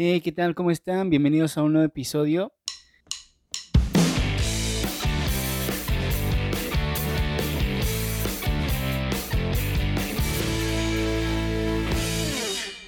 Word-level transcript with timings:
Hey, 0.00 0.20
¿qué 0.20 0.30
tal? 0.30 0.54
¿Cómo 0.54 0.70
están? 0.70 1.10
Bienvenidos 1.10 1.58
a 1.58 1.64
un 1.64 1.72
nuevo 1.72 1.84
episodio. 1.84 2.52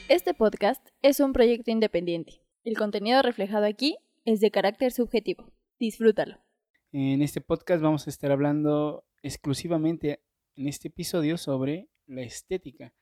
Este 0.09 0.35
podcast 0.35 0.87
es 1.03 1.19
un 1.19 1.33
proyecto 1.33 1.73
independiente. 1.73 2.45
El 2.63 2.79
contenido 2.79 3.21
reflejado 3.23 3.67
aquí 3.67 3.97
es 4.25 4.39
de 4.39 4.53
carácter 4.53 4.93
subjetivo. 4.93 5.51
Disfrútalo. 5.81 6.39
En 6.93 7.23
este 7.23 7.41
podcast 7.41 7.83
vamos 7.83 8.07
a 8.07 8.11
estar 8.11 8.31
hablando 8.31 9.05
exclusivamente 9.25 10.23
en 10.55 10.69
este 10.69 10.87
episodio 10.87 11.39
sobre 11.39 11.89
la 12.07 12.23
estética. 12.23 12.95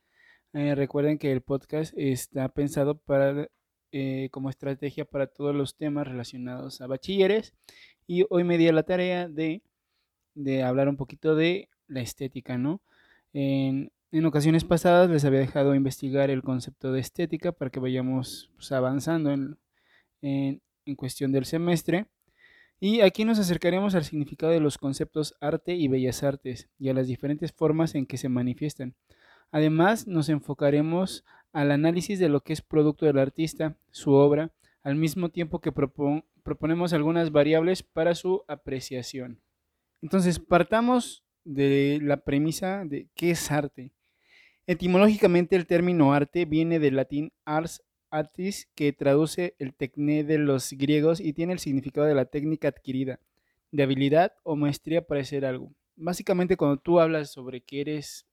Eh, 0.54 0.74
recuerden 0.74 1.18
que 1.18 1.30
el 1.30 1.42
podcast 1.42 1.92
está 1.98 2.48
pensado 2.48 2.96
para, 2.96 3.50
eh, 3.92 4.28
como 4.30 4.50
estrategia 4.50 5.04
para 5.04 5.26
todos 5.26 5.54
los 5.54 5.76
temas 5.76 6.06
relacionados 6.06 6.80
a 6.80 6.86
bachilleres 6.86 7.54
y 8.06 8.24
hoy 8.30 8.44
me 8.44 8.58
di 8.58 8.70
la 8.70 8.82
tarea 8.82 9.28
de, 9.28 9.62
de 10.34 10.62
hablar 10.62 10.88
un 10.88 10.96
poquito 10.96 11.34
de 11.34 11.68
la 11.86 12.00
estética, 12.00 12.58
¿no? 12.58 12.80
En, 13.32 13.92
en, 14.12 14.24
ocasiones 14.26 14.64
pasadas 14.64 15.10
les 15.10 15.24
había 15.24 15.40
dejado 15.40 15.74
investigar 15.74 16.30
el 16.30 16.42
concepto 16.42 16.92
de 16.92 17.00
estética 17.00 17.52
para 17.52 17.70
que 17.70 17.80
vayamos 17.80 18.50
pues, 18.56 18.72
avanzando 18.72 19.30
en, 19.30 19.58
en, 20.22 20.62
en 20.86 20.96
cuestión 20.96 21.32
del 21.32 21.44
semestre. 21.44 22.06
Y 22.80 23.00
aquí 23.00 23.24
nos 23.24 23.38
acercaremos 23.38 23.94
al 23.94 24.04
significado 24.04 24.52
de 24.52 24.60
los 24.60 24.78
conceptos 24.78 25.34
arte 25.40 25.74
y 25.74 25.88
bellas 25.88 26.22
artes 26.22 26.68
y 26.78 26.88
a 26.88 26.94
las 26.94 27.08
diferentes 27.08 27.52
formas 27.52 27.94
en 27.94 28.06
que 28.06 28.18
se 28.18 28.28
manifiestan. 28.28 28.94
Además, 29.50 30.06
nos 30.06 30.28
enfocaremos 30.28 31.24
al 31.52 31.70
análisis 31.70 32.18
de 32.18 32.28
lo 32.28 32.40
que 32.40 32.52
es 32.52 32.62
producto 32.62 33.06
del 33.06 33.18
artista, 33.18 33.76
su 33.90 34.12
obra, 34.12 34.52
al 34.82 34.94
mismo 34.94 35.28
tiempo 35.28 35.60
que 35.60 35.72
proponemos 35.72 36.92
algunas 36.92 37.32
variables 37.32 37.82
para 37.82 38.14
su 38.14 38.44
apreciación. 38.48 39.40
Entonces, 40.02 40.38
partamos 40.38 41.24
de 41.44 41.98
la 42.02 42.18
premisa 42.18 42.84
de 42.84 43.08
qué 43.14 43.32
es 43.32 43.50
arte. 43.50 43.92
Etimológicamente, 44.66 45.56
el 45.56 45.66
término 45.66 46.12
arte 46.12 46.44
viene 46.44 46.78
del 46.78 46.96
latín 46.96 47.32
ars 47.44 47.82
artis, 48.10 48.68
que 48.74 48.92
traduce 48.92 49.54
el 49.58 49.74
tecné 49.74 50.24
de 50.24 50.38
los 50.38 50.72
griegos 50.72 51.20
y 51.20 51.32
tiene 51.32 51.52
el 51.52 51.58
significado 51.58 52.06
de 52.06 52.14
la 52.14 52.24
técnica 52.24 52.68
adquirida, 52.68 53.20
de 53.70 53.82
habilidad 53.82 54.32
o 54.44 54.56
maestría 54.56 55.06
para 55.06 55.20
hacer 55.20 55.44
algo. 55.44 55.72
Básicamente, 55.96 56.56
cuando 56.56 56.78
tú 56.78 57.00
hablas 57.00 57.30
sobre 57.30 57.60
que 57.60 57.80
eres 57.80 58.26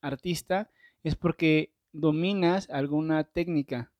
artista, 0.00 0.70
es 1.02 1.16
porque 1.16 1.72
dominas 1.92 2.68
alguna 2.70 3.24
técnica. 3.24 3.92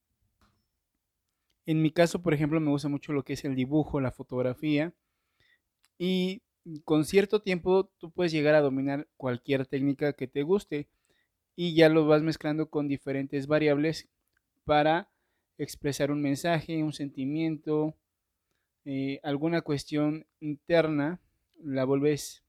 En 1.67 1.81
mi 1.81 1.91
caso, 1.91 2.23
por 2.23 2.35
ejemplo, 2.35 2.61
me 2.61 2.71
gusta 2.71 2.89
mucho 2.89 3.13
lo 3.13 3.25
que 3.25 3.35
es 3.35 3.45
el 3.45 3.55
dibujo, 3.55 4.01
la 4.01 4.11
fotografía. 4.11 4.93
Y 5.99 6.43
con 6.85 7.05
cierto 7.05 7.41
tiempo 7.43 7.91
tú 7.99 8.11
puedes 8.11 8.33
llegar 8.33 8.55
a 8.55 8.61
dominar 8.61 9.09
cualquier 9.17 9.67
técnica 9.67 10.15
que 10.15 10.27
te 10.27 10.43
guste. 10.43 10.89
Y 11.55 11.75
ya 11.75 11.89
lo 11.89 12.07
vas 12.07 12.23
mezclando 12.23 12.71
con 12.71 12.89
diferentes 12.89 13.47
variables 13.47 14.09
para 14.65 15.11
expresar 15.59 16.11
un 16.11 16.23
mensaje, 16.23 16.83
un 16.83 16.93
sentimiento, 16.93 17.95
eh, 18.85 19.21
alguna 19.23 19.61
cuestión 19.61 20.27
interna, 20.41 21.21
la 21.63 21.85
vuelves 21.85 22.43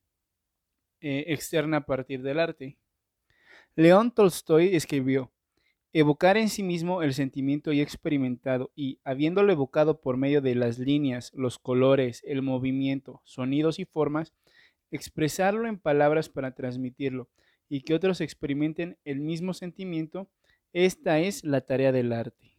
eh, 1.01 1.25
externa 1.27 1.77
a 1.77 1.85
partir 1.85 2.21
del 2.23 2.39
arte. 2.39 2.77
León 3.75 4.11
Tolstoy 4.11 4.75
escribió, 4.75 5.32
evocar 5.93 6.37
en 6.37 6.49
sí 6.49 6.63
mismo 6.63 7.03
el 7.03 7.13
sentimiento 7.13 7.71
ya 7.71 7.83
experimentado 7.83 8.71
y, 8.75 8.99
habiéndolo 9.03 9.51
evocado 9.53 10.01
por 10.01 10.17
medio 10.17 10.41
de 10.41 10.55
las 10.55 10.79
líneas, 10.79 11.31
los 11.35 11.59
colores, 11.59 12.23
el 12.25 12.41
movimiento, 12.41 13.21
sonidos 13.23 13.77
y 13.77 13.85
formas, 13.85 14.33
expresarlo 14.89 15.67
en 15.67 15.77
palabras 15.77 16.29
para 16.29 16.55
transmitirlo 16.55 17.29
y 17.69 17.81
que 17.81 17.93
otros 17.93 18.21
experimenten 18.21 18.97
el 19.05 19.19
mismo 19.19 19.53
sentimiento, 19.53 20.29
esta 20.73 21.19
es 21.19 21.43
la 21.43 21.61
tarea 21.61 21.91
del 21.91 22.11
arte. 22.11 22.57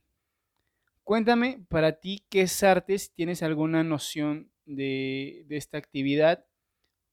Cuéntame, 1.02 1.64
para 1.68 2.00
ti, 2.00 2.24
¿qué 2.30 2.42
es 2.42 2.62
arte? 2.62 2.96
Si 2.98 3.12
tienes 3.12 3.42
alguna 3.42 3.82
noción 3.82 4.50
de, 4.64 5.44
de, 5.48 5.56
esta 5.56 5.76
actividad, 5.76 6.46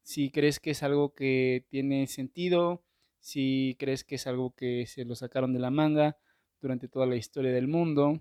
si 0.03 0.31
crees 0.31 0.59
que 0.59 0.71
es 0.71 0.83
algo 0.83 1.13
que 1.13 1.65
tiene 1.69 2.07
sentido, 2.07 2.83
si 3.21 3.77
crees 3.79 4.03
que 4.03 4.15
es 4.15 4.27
algo 4.27 4.53
que 4.53 4.85
se 4.87 5.05
lo 5.05 5.15
sacaron 5.15 5.53
de 5.53 5.59
la 5.59 5.71
manga 5.71 6.17
durante 6.61 6.87
toda 6.87 7.05
la 7.05 7.15
historia 7.15 7.51
del 7.51 7.67
mundo, 7.67 8.19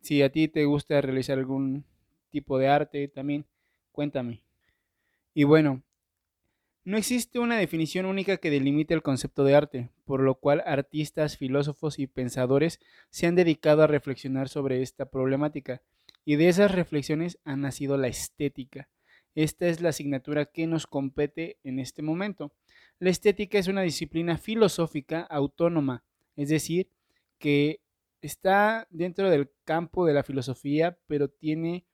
si 0.00 0.22
a 0.22 0.32
ti 0.32 0.48
te 0.48 0.64
gusta 0.64 1.00
realizar 1.00 1.38
algún 1.38 1.84
tipo 2.30 2.58
de 2.58 2.68
arte 2.68 3.08
también, 3.08 3.44
cuéntame. 3.92 4.40
Y 5.34 5.44
bueno, 5.44 5.82
no 6.84 6.96
existe 6.96 7.38
una 7.38 7.56
definición 7.58 8.06
única 8.06 8.38
que 8.38 8.50
delimite 8.50 8.94
el 8.94 9.02
concepto 9.02 9.44
de 9.44 9.54
arte, 9.54 9.90
por 10.04 10.20
lo 10.20 10.34
cual 10.34 10.62
artistas, 10.66 11.36
filósofos 11.36 11.98
y 11.98 12.08
pensadores 12.08 12.80
se 13.10 13.26
han 13.26 13.36
dedicado 13.36 13.82
a 13.82 13.86
reflexionar 13.86 14.48
sobre 14.48 14.82
esta 14.82 15.06
problemática, 15.06 15.82
y 16.24 16.36
de 16.36 16.48
esas 16.48 16.72
reflexiones 16.72 17.38
ha 17.44 17.56
nacido 17.56 17.96
la 17.96 18.08
estética. 18.08 18.88
Esta 19.34 19.68
es 19.68 19.80
la 19.80 19.90
asignatura 19.90 20.46
que 20.46 20.66
nos 20.66 20.86
compete 20.86 21.58
en 21.62 21.78
este 21.78 22.02
momento. 22.02 22.52
La 23.02 23.10
estética 23.10 23.58
es 23.58 23.66
una 23.66 23.82
disciplina 23.82 24.38
filosófica 24.38 25.22
autónoma, 25.22 26.04
es 26.36 26.50
decir, 26.50 26.88
que 27.40 27.80
está 28.20 28.86
dentro 28.90 29.28
del 29.28 29.50
campo 29.64 30.06
de 30.06 30.14
la 30.14 30.22
filosofía, 30.22 30.96
pero 31.08 31.26
tiene 31.26 31.84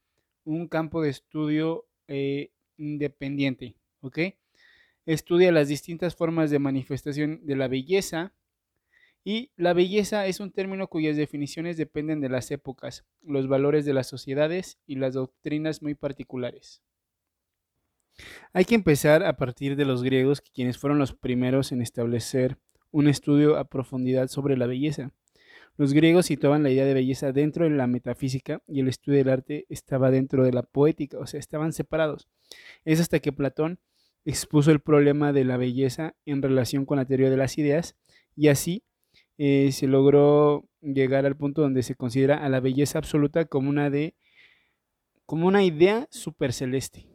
un 0.45 0.69
campo 0.69 1.01
de 1.01 1.09
estudio 1.09 1.87
eh, 2.09 2.51
independiente, 2.77 3.75
estudia 5.07 5.51
las 5.51 5.69
distintas 5.69 6.15
formas 6.15 6.51
de 6.51 6.59
manifestación 6.59 7.41
de 7.47 7.57
la 7.57 7.69
belleza 7.69 8.35
y 9.25 9.51
la 9.57 9.73
belleza 9.73 10.27
es 10.27 10.41
un 10.41 10.53
término 10.53 10.89
cuyas 10.89 11.17
definiciones 11.17 11.79
dependen 11.79 12.21
de 12.21 12.29
las 12.29 12.51
épocas, 12.51 13.07
los 13.23 13.49
valores 13.49 13.87
de 13.87 13.95
las 13.95 14.09
sociedades 14.09 14.79
y 14.87 14.97
las 14.97 15.15
doctrinas 15.15 15.81
muy 15.81 15.95
particulares. 15.95 16.83
Hay 18.53 18.65
que 18.65 18.75
empezar 18.75 19.25
a 19.25 19.37
partir 19.37 19.77
de 19.77 19.85
los 19.85 20.03
griegos, 20.03 20.41
quienes 20.41 20.79
fueron 20.79 20.99
los 20.99 21.15
primeros 21.15 21.73
en 21.73 21.83
establecer 21.83 22.59
un 22.91 23.09
estudio 23.09 23.57
a 23.57 23.65
profundidad 23.65 24.29
sobre 24.29 24.57
la 24.57 24.67
belleza. 24.67 25.13
Los 25.77 25.93
griegos 25.93 26.27
situaban 26.27 26.63
la 26.63 26.71
idea 26.71 26.85
de 26.85 26.95
belleza 26.95 27.33
dentro 27.33 27.65
de 27.65 27.71
la 27.71 27.87
metafísica 27.87 28.63
y 28.67 28.81
el 28.81 28.89
estudio 28.89 29.19
del 29.19 29.29
arte 29.29 29.67
estaba 29.69 30.11
dentro 30.11 30.45
de 30.45 30.53
la 30.53 30.63
poética, 30.65 31.19
o 31.19 31.27
sea, 31.27 31.39
estaban 31.39 31.73
separados. 31.73 32.29
Es 32.85 33.01
hasta 33.01 33.21
que 33.21 33.33
Platón 33.33 33.79
expuso 34.25 34.73
el 34.73 34.81
problema 34.81 35.33
de 35.33 35.45
la 35.45 35.57
belleza 35.57 36.15
en 36.27 36.43
relación 36.43 36.85
con 36.85 36.97
la 36.99 37.05
teoría 37.05 37.31
de 37.31 37.37
las 37.37 37.59
ideas 37.59 37.97
y 38.35 38.49
así 38.49 38.83
eh, 39.39 39.71
se 39.73 39.87
logró 39.87 40.69
llegar 40.81 41.25
al 41.27 41.37
punto 41.37 41.63
donde 41.63 41.83
se 41.83 41.95
considera 41.95 42.45
a 42.45 42.49
la 42.49 42.61
belleza 42.61 42.99
absoluta 42.99 43.45
como 43.45 43.71
una, 43.71 43.89
de, 43.89 44.17
como 45.27 45.47
una 45.47 45.63
idea 45.63 46.09
superceleste. 46.11 47.08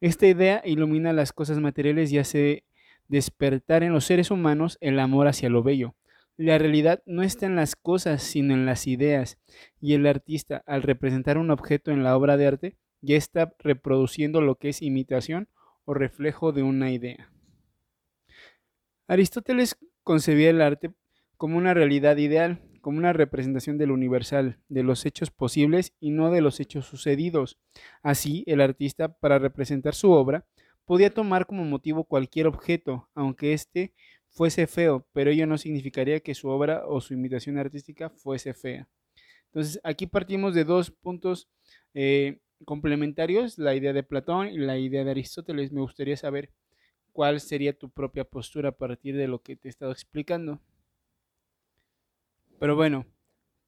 Esta 0.00 0.26
idea 0.26 0.62
ilumina 0.64 1.12
las 1.12 1.32
cosas 1.32 1.58
materiales 1.58 2.10
y 2.10 2.18
hace 2.18 2.64
despertar 3.08 3.82
en 3.82 3.92
los 3.92 4.04
seres 4.04 4.30
humanos 4.30 4.78
el 4.80 4.98
amor 4.98 5.28
hacia 5.28 5.50
lo 5.50 5.62
bello. 5.62 5.94
La 6.38 6.56
realidad 6.56 7.02
no 7.04 7.22
está 7.22 7.44
en 7.44 7.54
las 7.54 7.76
cosas, 7.76 8.22
sino 8.22 8.54
en 8.54 8.64
las 8.64 8.86
ideas, 8.86 9.38
y 9.78 9.92
el 9.92 10.06
artista, 10.06 10.62
al 10.66 10.82
representar 10.82 11.36
un 11.36 11.50
objeto 11.50 11.90
en 11.90 12.02
la 12.02 12.16
obra 12.16 12.38
de 12.38 12.46
arte, 12.46 12.76
ya 13.02 13.16
está 13.16 13.54
reproduciendo 13.58 14.40
lo 14.40 14.54
que 14.54 14.70
es 14.70 14.80
imitación 14.80 15.48
o 15.84 15.92
reflejo 15.92 16.52
de 16.52 16.62
una 16.62 16.92
idea. 16.92 17.30
Aristóteles 19.06 19.76
concebía 20.02 20.48
el 20.48 20.62
arte 20.62 20.92
como 21.36 21.58
una 21.58 21.74
realidad 21.74 22.16
ideal, 22.16 22.62
como 22.80 22.98
una 22.98 23.12
representación 23.12 23.78
del 23.78 23.90
universal, 23.90 24.58
de 24.68 24.82
los 24.82 25.06
hechos 25.06 25.30
posibles 25.30 25.94
y 26.00 26.10
no 26.10 26.30
de 26.30 26.40
los 26.40 26.60
hechos 26.60 26.86
sucedidos. 26.86 27.58
Así, 28.02 28.44
el 28.46 28.60
artista, 28.60 29.12
para 29.12 29.38
representar 29.38 29.94
su 29.94 30.10
obra, 30.10 30.46
podía 30.84 31.12
tomar 31.12 31.46
como 31.46 31.64
motivo 31.64 32.04
cualquier 32.04 32.46
objeto, 32.46 33.08
aunque 33.14 33.52
éste 33.52 33.94
fuese 34.28 34.66
feo, 34.66 35.06
pero 35.12 35.30
ello 35.30 35.46
no 35.46 35.58
significaría 35.58 36.20
que 36.20 36.34
su 36.34 36.48
obra 36.48 36.86
o 36.86 37.00
su 37.00 37.14
imitación 37.14 37.58
artística 37.58 38.10
fuese 38.10 38.54
fea. 38.54 38.88
Entonces, 39.46 39.80
aquí 39.82 40.06
partimos 40.06 40.54
de 40.54 40.64
dos 40.64 40.90
puntos 40.90 41.48
eh, 41.94 42.38
complementarios, 42.64 43.58
la 43.58 43.74
idea 43.74 43.92
de 43.92 44.02
Platón 44.02 44.48
y 44.48 44.58
la 44.58 44.78
idea 44.78 45.04
de 45.04 45.10
Aristóteles. 45.10 45.72
Me 45.72 45.80
gustaría 45.80 46.16
saber 46.16 46.50
cuál 47.12 47.40
sería 47.40 47.76
tu 47.76 47.90
propia 47.90 48.24
postura 48.24 48.70
a 48.70 48.76
partir 48.76 49.16
de 49.16 49.28
lo 49.28 49.42
que 49.42 49.56
te 49.56 49.68
he 49.68 49.70
estado 49.70 49.92
explicando. 49.92 50.60
Pero 52.60 52.76
bueno, 52.76 53.06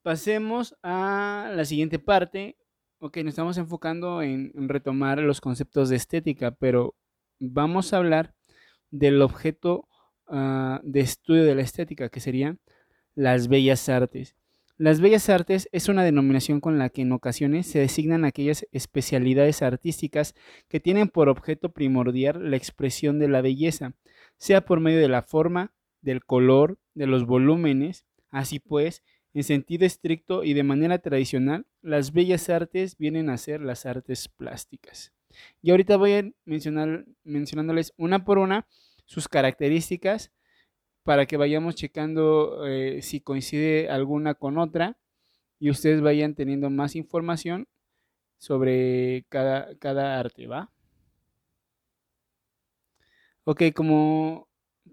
pasemos 0.02 0.76
a 0.82 1.50
la 1.56 1.64
siguiente 1.64 1.98
parte. 1.98 2.58
Ok, 2.98 3.16
nos 3.16 3.30
estamos 3.30 3.56
enfocando 3.56 4.20
en, 4.20 4.52
retomar 4.68 5.18
los 5.20 5.40
conceptos 5.40 5.88
de 5.88 5.96
estética, 5.96 6.50
pero 6.50 6.94
vamos 7.40 7.92
a 7.92 7.96
hablar 7.96 8.34
del 8.90 9.22
objeto 9.22 9.88
uh, 10.28 10.78
de 10.82 11.00
estudio 11.00 11.42
de 11.44 11.54
la 11.54 11.62
estética, 11.62 12.10
que 12.10 12.20
serían 12.20 12.60
las 13.14 13.48
bellas 13.48 13.88
artes. 13.88 14.36
Las 14.76 15.00
bellas 15.00 15.30
artes 15.30 15.70
es 15.72 15.88
una 15.88 16.04
denominación 16.04 16.60
con 16.60 16.78
la 16.78 16.90
que 16.90 17.00
en 17.00 17.12
ocasiones 17.12 17.66
se 17.66 17.78
designan 17.78 18.26
aquellas 18.26 18.66
especialidades 18.72 19.62
artísticas 19.62 20.34
que 20.68 20.80
tienen 20.80 21.08
por 21.08 21.30
objeto 21.30 21.72
primordial 21.72 22.50
la 22.50 22.58
expresión 22.58 23.18
de 23.18 23.28
la 23.28 23.40
belleza, 23.40 23.94
sea 24.36 24.66
por 24.66 24.80
medio 24.80 24.98
de 24.98 25.08
la 25.08 25.22
forma, 25.22 25.72
del 26.02 26.22
color, 26.26 26.78
de 26.92 27.06
los 27.06 27.24
volúmenes. 27.24 28.04
Así 28.32 28.58
pues, 28.58 29.04
en 29.34 29.44
sentido 29.44 29.86
estricto 29.86 30.42
y 30.42 30.54
de 30.54 30.64
manera 30.64 30.98
tradicional, 30.98 31.66
las 31.82 32.12
bellas 32.12 32.48
artes 32.50 32.96
vienen 32.98 33.30
a 33.30 33.38
ser 33.38 33.60
las 33.60 33.86
artes 33.86 34.28
plásticas. 34.28 35.12
Y 35.62 35.70
ahorita 35.70 35.96
voy 35.96 36.12
a 36.14 36.30
mencionar, 36.44 37.06
mencionándoles 37.24 37.94
una 37.96 38.24
por 38.24 38.38
una 38.38 38.66
sus 39.06 39.28
características 39.28 40.32
para 41.04 41.26
que 41.26 41.36
vayamos 41.36 41.74
checando 41.74 42.66
eh, 42.66 43.02
si 43.02 43.20
coincide 43.20 43.90
alguna 43.90 44.34
con 44.34 44.58
otra 44.58 44.98
y 45.58 45.70
ustedes 45.70 46.00
vayan 46.00 46.34
teniendo 46.34 46.70
más 46.70 46.96
información 46.96 47.68
sobre 48.38 49.24
cada, 49.28 49.76
cada 49.78 50.18
arte, 50.20 50.46
¿va? 50.46 50.72
Ok, 53.44 53.62
como 53.74 54.48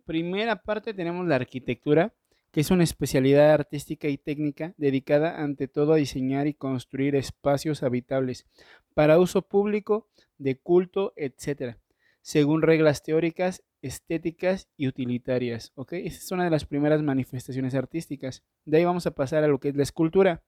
primera 0.06 0.56
parte 0.64 0.94
tenemos 0.94 1.28
la 1.28 1.36
arquitectura, 1.36 2.14
que 2.52 2.62
es 2.62 2.72
una 2.72 2.84
especialidad 2.84 3.52
artística 3.52 4.08
y 4.08 4.18
técnica 4.18 4.74
dedicada 4.78 5.42
ante 5.42 5.68
todo 5.68 5.94
a 5.94 5.98
diseñar 5.98 6.48
y 6.48 6.54
construir 6.54 7.16
espacios 7.16 7.84
habitables 7.84 8.46
para 8.94 9.20
uso 9.20 9.42
público, 9.42 10.08
de 10.38 10.58
culto, 10.58 11.14
etc., 11.16 11.78
según 12.22 12.62
reglas 12.62 13.04
teóricas 13.04 13.64
estéticas 13.82 14.68
y 14.78 14.88
utilitarias. 14.88 15.72
¿ok? 15.76 15.94
Es 15.94 16.32
una 16.32 16.44
de 16.44 16.50
las 16.50 16.66
primeras 16.66 17.02
manifestaciones 17.02 17.76
artísticas. 17.76 18.44
De 18.66 18.78
ahí 18.78 18.86
vamos 18.86 19.06
a 19.06 19.12
pasar 19.12 19.44
a 19.44 19.48
lo 19.48 19.60
que 19.60 19.70
es 19.70 19.76
la 19.76 19.84
escultura, 19.84 20.44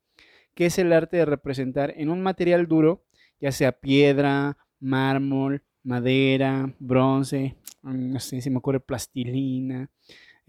que 0.54 0.66
es 0.66 0.78
el 0.80 0.92
arte 0.94 1.18
de 1.18 1.26
representar 1.26 1.94
en 1.96 2.10
un 2.10 2.22
material 2.22 2.68
duro, 2.68 3.06
ya 3.40 3.52
sea 3.52 3.72
piedra, 3.72 4.58
mármol, 4.80 5.64
madera, 5.84 6.74
bronce, 6.80 7.56
mm, 7.82 8.12
no 8.12 8.20
sé 8.20 8.42
si 8.42 8.50
me 8.50 8.58
ocurre 8.58 8.80
plastilina, 8.80 9.90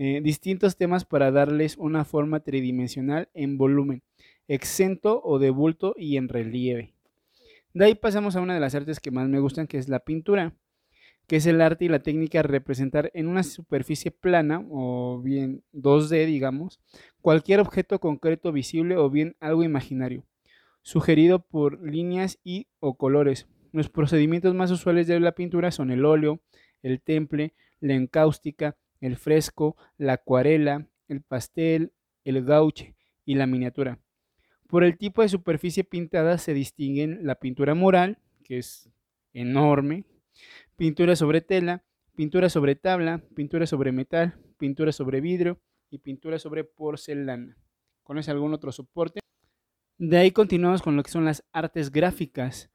eh, 0.04 0.20
distintos 0.20 0.76
temas 0.76 1.04
para 1.04 1.30
darles 1.30 1.76
una 1.76 2.04
forma 2.04 2.40
tridimensional 2.40 3.28
en 3.34 3.56
volumen, 3.56 4.02
exento 4.48 5.22
o 5.22 5.38
de 5.38 5.50
bulto 5.50 5.94
y 5.96 6.16
en 6.16 6.28
relieve. 6.28 6.92
De 7.72 7.84
ahí 7.84 7.94
pasamos 7.94 8.34
a 8.34 8.40
una 8.40 8.54
de 8.54 8.58
las 8.58 8.74
artes 8.74 8.98
que 8.98 9.12
más 9.12 9.28
me 9.28 9.38
gustan, 9.38 9.68
que 9.68 9.78
es 9.78 9.88
la 9.88 10.00
pintura 10.00 10.56
que 11.28 11.36
es 11.36 11.46
el 11.46 11.60
arte 11.60 11.84
y 11.84 11.88
la 11.88 12.02
técnica 12.02 12.38
de 12.38 12.48
representar 12.48 13.12
en 13.14 13.28
una 13.28 13.44
superficie 13.44 14.10
plana 14.10 14.66
o 14.70 15.20
bien 15.22 15.62
2D, 15.72 16.26
digamos, 16.26 16.80
cualquier 17.20 17.60
objeto 17.60 18.00
concreto 18.00 18.50
visible 18.50 18.96
o 18.96 19.08
bien 19.08 19.36
algo 19.38 19.62
imaginario, 19.62 20.24
sugerido 20.82 21.38
por 21.38 21.80
líneas 21.80 22.40
y 22.42 22.66
o 22.80 22.96
colores. 22.96 23.46
Los 23.70 23.88
procedimientos 23.88 24.52
más 24.56 24.72
usuales 24.72 25.06
de 25.06 25.20
la 25.20 25.36
pintura 25.36 25.70
son 25.70 25.92
el 25.92 26.04
óleo, 26.04 26.40
el 26.82 27.00
temple, 27.00 27.54
la 27.78 27.94
encáustica, 27.94 28.76
el 29.02 29.16
fresco, 29.16 29.76
la 29.98 30.14
acuarela, 30.14 30.88
el 31.08 31.20
pastel, 31.20 31.92
el 32.24 32.42
gouache 32.42 32.94
y 33.26 33.34
la 33.34 33.46
miniatura. 33.46 33.98
Por 34.68 34.84
el 34.84 34.96
tipo 34.96 35.20
de 35.20 35.28
superficie 35.28 35.84
pintada 35.84 36.38
se 36.38 36.54
distinguen 36.54 37.26
la 37.26 37.34
pintura 37.34 37.74
mural, 37.74 38.18
que 38.44 38.58
es 38.58 38.88
enorme, 39.34 40.04
pintura 40.76 41.16
sobre 41.16 41.42
tela, 41.42 41.84
pintura 42.14 42.48
sobre 42.48 42.76
tabla, 42.76 43.22
pintura 43.34 43.66
sobre 43.66 43.92
metal, 43.92 44.38
pintura 44.56 44.92
sobre 44.92 45.20
vidrio 45.20 45.60
y 45.90 45.98
pintura 45.98 46.38
sobre 46.38 46.64
porcelana. 46.64 47.58
¿Conoce 48.02 48.30
algún 48.30 48.54
otro 48.54 48.72
soporte? 48.72 49.20
De 49.98 50.16
ahí 50.16 50.30
continuamos 50.30 50.80
con 50.80 50.96
lo 50.96 51.02
que 51.02 51.10
son 51.10 51.24
las 51.24 51.44
artes 51.52 51.90
gráficas, 51.90 52.71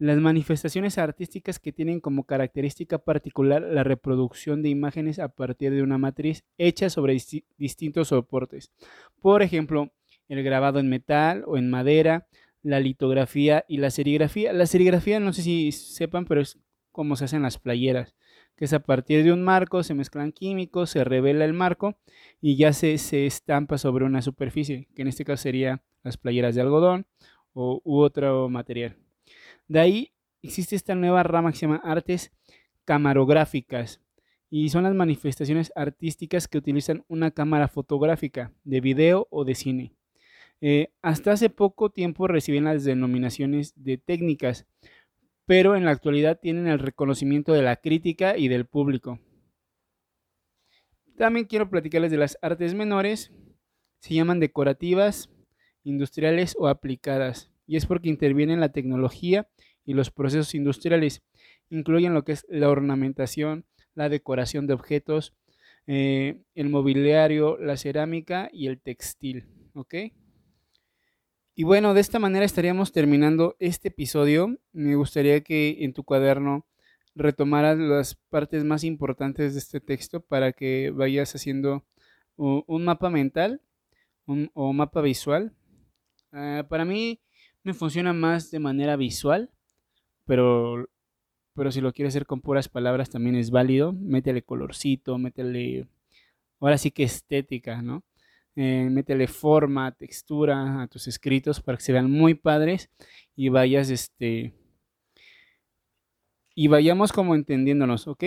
las 0.00 0.16
manifestaciones 0.16 0.96
artísticas 0.96 1.58
que 1.58 1.72
tienen 1.72 2.00
como 2.00 2.24
característica 2.24 2.96
particular 2.96 3.60
la 3.60 3.84
reproducción 3.84 4.62
de 4.62 4.70
imágenes 4.70 5.18
a 5.18 5.28
partir 5.28 5.72
de 5.72 5.82
una 5.82 5.98
matriz 5.98 6.42
hecha 6.56 6.88
sobre 6.88 7.18
distintos 7.58 8.08
soportes. 8.08 8.72
Por 9.20 9.42
ejemplo, 9.42 9.92
el 10.28 10.42
grabado 10.42 10.78
en 10.78 10.88
metal 10.88 11.44
o 11.46 11.58
en 11.58 11.68
madera, 11.68 12.26
la 12.62 12.80
litografía 12.80 13.66
y 13.68 13.76
la 13.76 13.90
serigrafía. 13.90 14.54
La 14.54 14.64
serigrafía, 14.64 15.20
no 15.20 15.34
sé 15.34 15.42
si 15.42 15.70
sepan, 15.70 16.24
pero 16.24 16.40
es 16.40 16.58
como 16.92 17.14
se 17.14 17.26
hacen 17.26 17.42
las 17.42 17.58
playeras, 17.58 18.14
que 18.56 18.64
es 18.64 18.72
a 18.72 18.80
partir 18.80 19.22
de 19.22 19.34
un 19.34 19.42
marco, 19.42 19.82
se 19.82 19.92
mezclan 19.92 20.32
químicos, 20.32 20.88
se 20.88 21.04
revela 21.04 21.44
el 21.44 21.52
marco 21.52 21.98
y 22.40 22.56
ya 22.56 22.72
se, 22.72 22.96
se 22.96 23.26
estampa 23.26 23.76
sobre 23.76 24.06
una 24.06 24.22
superficie, 24.22 24.88
que 24.96 25.02
en 25.02 25.08
este 25.08 25.26
caso 25.26 25.42
sería 25.42 25.82
las 26.02 26.16
playeras 26.16 26.54
de 26.54 26.62
algodón 26.62 27.06
o, 27.52 27.82
u 27.84 28.00
otro 28.00 28.48
material. 28.48 28.96
De 29.70 29.78
ahí 29.78 30.12
existe 30.42 30.74
esta 30.74 30.96
nueva 30.96 31.22
rama 31.22 31.52
que 31.52 31.58
se 31.58 31.66
llama 31.66 31.80
artes 31.84 32.32
camarográficas 32.84 34.00
y 34.50 34.68
son 34.70 34.82
las 34.82 34.96
manifestaciones 34.96 35.70
artísticas 35.76 36.48
que 36.48 36.58
utilizan 36.58 37.04
una 37.06 37.30
cámara 37.30 37.68
fotográfica 37.68 38.52
de 38.64 38.80
video 38.80 39.28
o 39.30 39.44
de 39.44 39.54
cine. 39.54 39.94
Eh, 40.60 40.88
hasta 41.02 41.30
hace 41.30 41.50
poco 41.50 41.88
tiempo 41.88 42.26
recibían 42.26 42.64
las 42.64 42.82
denominaciones 42.82 43.72
de 43.76 43.96
técnicas, 43.96 44.66
pero 45.46 45.76
en 45.76 45.84
la 45.84 45.92
actualidad 45.92 46.40
tienen 46.40 46.66
el 46.66 46.80
reconocimiento 46.80 47.52
de 47.52 47.62
la 47.62 47.76
crítica 47.76 48.36
y 48.36 48.48
del 48.48 48.66
público. 48.66 49.20
También 51.16 51.46
quiero 51.46 51.70
platicarles 51.70 52.10
de 52.10 52.16
las 52.16 52.36
artes 52.42 52.74
menores. 52.74 53.30
Se 54.00 54.14
llaman 54.14 54.40
decorativas, 54.40 55.30
industriales 55.84 56.56
o 56.58 56.66
aplicadas. 56.66 57.52
Y 57.70 57.76
es 57.76 57.86
porque 57.86 58.08
intervienen 58.08 58.58
la 58.58 58.72
tecnología 58.72 59.48
y 59.84 59.94
los 59.94 60.10
procesos 60.10 60.56
industriales. 60.56 61.22
Incluyen 61.68 62.14
lo 62.14 62.24
que 62.24 62.32
es 62.32 62.44
la 62.48 62.68
ornamentación, 62.68 63.64
la 63.94 64.08
decoración 64.08 64.66
de 64.66 64.74
objetos, 64.74 65.36
eh, 65.86 66.42
el 66.56 66.68
mobiliario, 66.68 67.56
la 67.58 67.76
cerámica 67.76 68.50
y 68.52 68.66
el 68.66 68.80
textil. 68.80 69.46
¿Ok? 69.74 69.94
Y 71.54 71.62
bueno, 71.62 71.94
de 71.94 72.00
esta 72.00 72.18
manera 72.18 72.44
estaríamos 72.44 72.90
terminando 72.90 73.54
este 73.60 73.86
episodio. 73.86 74.58
Me 74.72 74.96
gustaría 74.96 75.40
que 75.42 75.84
en 75.84 75.92
tu 75.92 76.02
cuaderno 76.02 76.66
retomaras 77.14 77.78
las 77.78 78.16
partes 78.30 78.64
más 78.64 78.82
importantes 78.82 79.52
de 79.52 79.60
este 79.60 79.80
texto 79.80 80.20
para 80.20 80.50
que 80.50 80.90
vayas 80.90 81.36
haciendo 81.36 81.86
un 82.34 82.84
mapa 82.84 83.10
mental 83.10 83.62
o 84.54 84.72
mapa 84.72 85.02
visual. 85.02 85.54
Ah, 86.32 86.66
para 86.68 86.84
mí 86.84 87.20
me 87.62 87.74
funciona 87.74 88.12
más 88.12 88.50
de 88.50 88.58
manera 88.58 88.96
visual, 88.96 89.50
pero, 90.26 90.88
pero 91.54 91.72
si 91.72 91.80
lo 91.80 91.92
quieres 91.92 92.12
hacer 92.12 92.26
con 92.26 92.40
puras 92.40 92.68
palabras 92.68 93.10
también 93.10 93.36
es 93.36 93.50
válido. 93.50 93.92
Métele 93.92 94.42
colorcito, 94.42 95.18
métele, 95.18 95.88
ahora 96.60 96.78
sí 96.78 96.90
que 96.90 97.04
estética, 97.04 97.82
¿no? 97.82 98.04
eh, 98.56 98.88
métele 98.90 99.26
forma, 99.26 99.92
textura 99.92 100.82
a 100.82 100.88
tus 100.88 101.08
escritos 101.08 101.60
para 101.60 101.78
que 101.78 101.84
se 101.84 101.92
vean 101.92 102.10
muy 102.10 102.34
padres 102.34 102.90
y 103.36 103.48
vayas, 103.48 103.90
este, 103.90 104.54
y 106.54 106.68
vayamos 106.68 107.12
como 107.12 107.34
entendiéndonos, 107.34 108.08
¿ok? 108.08 108.24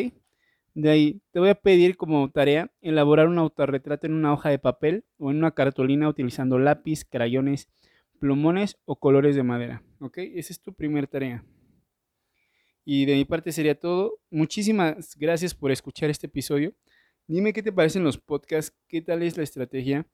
De 0.75 0.89
ahí 0.89 1.21
te 1.31 1.39
voy 1.39 1.49
a 1.49 1.55
pedir 1.55 1.97
como 1.97 2.31
tarea 2.31 2.71
elaborar 2.81 3.27
un 3.27 3.37
autorretrato 3.37 4.07
en 4.07 4.13
una 4.13 4.33
hoja 4.33 4.49
de 4.49 4.57
papel 4.59 5.05
o 5.17 5.29
en 5.29 5.37
una 5.37 5.51
cartulina 5.51 6.09
utilizando 6.09 6.57
lápiz, 6.57 7.05
crayones, 7.05 7.69
plumones 8.19 8.77
o 8.85 8.95
colores 8.95 9.35
de 9.35 9.43
madera, 9.43 9.83
¿ok? 9.99 10.17
Esa 10.17 10.53
es 10.53 10.61
tu 10.61 10.73
primera 10.73 11.07
tarea. 11.07 11.43
Y 12.85 13.05
de 13.05 13.15
mi 13.15 13.25
parte 13.25 13.51
sería 13.51 13.79
todo. 13.79 14.19
Muchísimas 14.29 15.15
gracias 15.17 15.53
por 15.53 15.71
escuchar 15.71 16.09
este 16.09 16.27
episodio. 16.27 16.73
Dime 17.27 17.53
qué 17.53 17.63
te 17.63 17.71
parecen 17.71 18.03
los 18.03 18.17
podcasts, 18.17 18.75
qué 18.87 19.01
tal 19.01 19.23
es 19.23 19.37
la 19.37 19.43
estrategia 19.43 20.05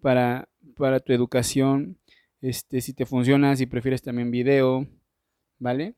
para, 0.00 0.48
para 0.76 1.00
tu 1.00 1.12
educación, 1.12 1.98
este, 2.40 2.80
si 2.80 2.92
te 2.92 3.06
funciona, 3.06 3.56
si 3.56 3.66
prefieres 3.66 4.02
también 4.02 4.30
video, 4.30 4.86
¿vale? 5.58 5.94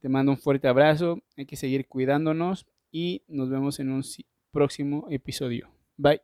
Te 0.00 0.08
mando 0.08 0.32
un 0.32 0.38
fuerte 0.38 0.68
abrazo, 0.68 1.22
hay 1.36 1.46
que 1.46 1.56
seguir 1.56 1.86
cuidándonos 1.86 2.66
y 2.90 3.22
nos 3.28 3.48
vemos 3.50 3.78
en 3.80 3.90
un 3.90 4.02
próximo 4.50 5.06
episodio. 5.10 5.70
Bye. 5.96 6.20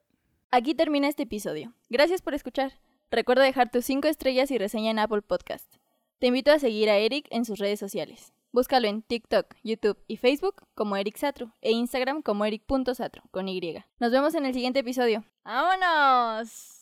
Aquí 0.51 0.75
termina 0.75 1.09
este 1.09 1.25
episodio. 1.25 1.75
Gracias 1.89 2.23
por 2.23 2.35
escuchar. 2.35 2.73
Recuerda 3.11 3.43
dejar 3.43 3.71
tus 3.71 3.85
5 3.87 4.09
estrellas 4.09 4.51
y 4.51 4.59
reseña 4.59 4.91
en 4.91 4.99
Apple 4.99 5.23
Podcast. 5.23 5.77
Te 6.19 6.27
invito 6.27 6.53
a 6.53 6.59
seguir 6.59 6.91
a 6.91 6.99
Eric 6.99 7.27
en 7.31 7.45
sus 7.45 7.59
redes 7.59 7.81
sociales. 7.81 8.33
Búscalo 8.53 8.89
en 8.89 9.03
TikTok, 9.03 9.55
YouTube 9.63 9.99
y 10.09 10.17
Facebook 10.17 10.63
como 10.75 10.97
Eric 10.97 11.17
Satru 11.17 11.53
e 11.61 11.71
Instagram 11.71 12.23
como 12.23 12.45
eric.satru 12.45 13.23
con 13.31 13.49
Y. 13.49 13.85
Nos 13.99 14.11
vemos 14.11 14.35
en 14.35 14.47
el 14.47 14.55
siguiente 14.55 14.81
episodio. 14.81 15.25
¡Vámonos! 15.45 16.78